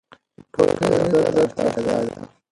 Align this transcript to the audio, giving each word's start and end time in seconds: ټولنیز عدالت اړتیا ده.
ټولنیز 0.53 0.93
عدالت 1.01 1.51
اړتیا 1.59 1.97
ده. 2.07 2.21